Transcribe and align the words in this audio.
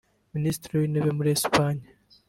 Minisitiri 0.35 0.73
w’intebe 0.79 1.09
muri 1.17 1.29
Esipanye 1.35 1.85